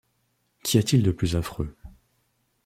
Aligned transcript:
Qu'y 0.63 0.79
a-t-il 0.79 1.03
de 1.03 1.11
plus 1.11 1.35
affreux 1.35 1.75